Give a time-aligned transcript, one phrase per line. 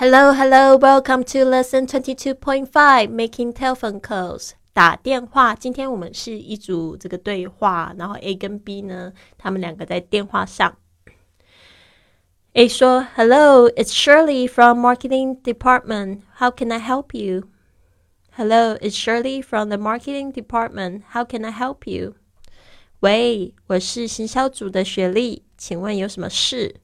[0.00, 4.50] Hello, hello, welcome to lesson twenty two point five, making telephone calls.
[4.72, 5.54] 打电话。
[5.54, 10.76] 今天我们是一组这个对话，然后 A 跟 B 呢，他们两个在电话上。
[12.52, 16.20] A 说：“Hello, it's Shirley from marketing department.
[16.38, 17.48] How can I help you?”
[18.32, 21.02] Hello, it's Shirley from the marketing department.
[21.12, 22.14] How can I help you?
[23.00, 26.76] 喂，我是行销组的雪莉，请问有什么事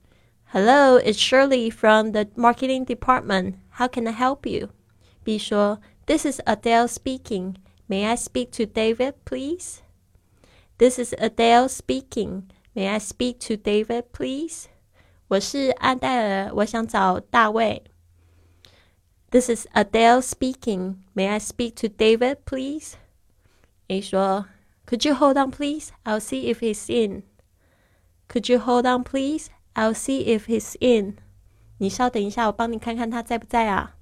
[0.46, 3.56] ？Hello, it's Shirley from the marketing department.
[3.70, 4.70] How can I help you?
[5.24, 7.56] B 说：“This is Adele speaking.
[7.88, 9.82] May I speak to David, please?
[10.78, 12.50] This is Adele speaking.
[12.74, 14.68] May I speak to David, please?
[15.28, 17.82] 我是安黛尔，我想找大卫。
[19.30, 20.96] This is Adele speaking.
[21.14, 22.96] May I speak to David, please?
[23.88, 24.46] A 说：“
[24.86, 25.92] Could you hold on, please?
[26.04, 27.22] I'll see if he's in.
[28.28, 29.48] Could you hold on, please?
[29.76, 31.16] I'll see if he's in.
[31.78, 33.96] 你稍等一下，我帮你看看他在不在啊。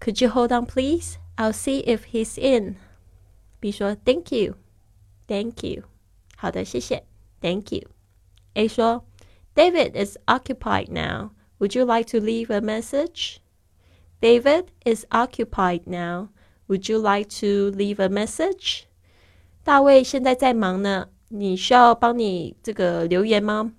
[0.00, 1.16] Could you hold on, please?
[1.36, 2.76] I'll see if he's in.
[3.60, 4.56] B 说：“Thank you,
[5.26, 5.84] thank you。”
[6.36, 7.04] 好的，谢谢，
[7.40, 11.30] Thank you。A 说：“David is occupied now.
[11.58, 13.38] Would you like to leave a message?”
[14.20, 16.28] David is occupied now.
[16.68, 18.82] Would you like to leave a message?
[19.64, 23.72] 大卫现在在忙呢，你需要帮你这个留言吗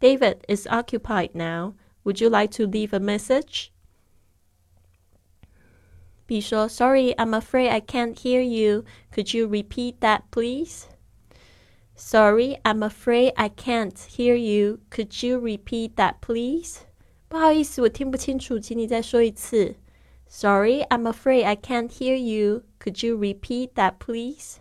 [0.00, 1.74] ？David is occupied now.
[2.04, 3.70] Would you like to leave a message?
[6.26, 8.84] B 说：“Sorry, I'm afraid I can't hear you.
[9.12, 10.88] Could you repeat that, please?”
[11.96, 14.80] Sorry, I'm afraid I can't hear you.
[14.90, 16.80] Could you repeat that, please?
[17.28, 19.76] 不好意思，我听不清楚，请你再说一次。
[20.26, 22.64] Sorry, I'm afraid I can't hear you.
[22.80, 24.56] Could you repeat that, please?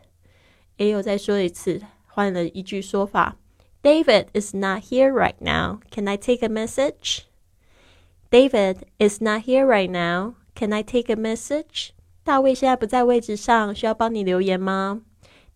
[0.78, 3.38] 也有再说一次，换了一句说法。
[3.81, 5.80] David is not here right now.
[5.92, 7.28] Can I take a message?
[8.31, 10.36] David is not here right now.
[10.56, 11.92] Can I take a message?
[12.23, 15.02] 大卫现在不在位置上，需要帮你留言吗？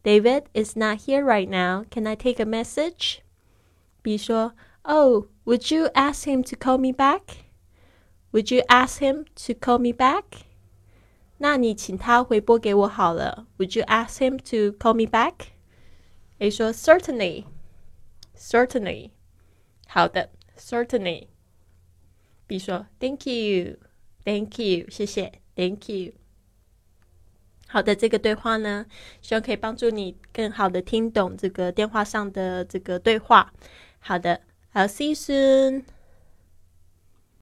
[0.03, 1.85] David is not here right now.
[1.89, 3.19] Can I take a message?
[4.01, 7.45] B 说：“Oh, would you ask him to call me back?
[8.31, 10.43] Would you ask him to call me back?
[11.39, 13.47] 那你请他回拨给我好了。
[13.57, 15.47] Would you ask him to call me back?
[16.39, 17.45] A 说：“Certainly,
[18.42, 19.10] certainly。”
[19.86, 21.28] 好的，certainly。
[22.46, 23.76] B 说：“Thank you,
[24.24, 26.14] thank you，谢谢，Thank you。”
[27.68, 28.84] 好的，这个对话呢，
[29.22, 33.52] 希望可以帮助你更好的听懂这个电话上的这个对话。
[34.00, 34.42] 好的
[34.74, 35.84] ，I'll see you soon.